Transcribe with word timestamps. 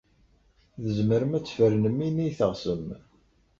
Tzemrem 0.83 1.31
ad 1.37 1.43
tfernem 1.45 1.97
ini 2.07 2.23
ay 2.25 2.31
teɣsem. 2.37 2.85